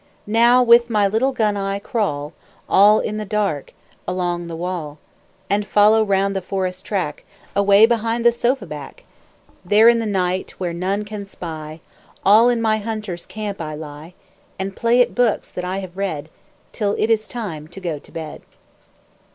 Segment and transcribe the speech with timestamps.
[0.25, 2.33] Now with my little gun I crawl,
[2.67, 3.75] All in the dark,
[4.07, 4.97] along the wall.
[5.47, 7.23] And follow round the forest track
[7.55, 9.05] Away behind the sofa back.
[9.63, 11.81] There in the night, where none can spy,
[12.25, 14.15] All in my hunter's camp I lie,
[14.57, 16.29] And play at books that I have read,
[16.73, 18.41] Till it is time to go to bed.